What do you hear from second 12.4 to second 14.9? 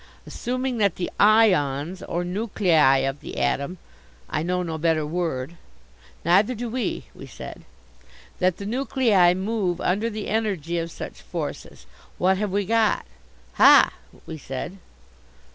we got?" "Ha!" we said.